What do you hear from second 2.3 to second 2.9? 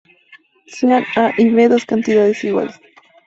iguales.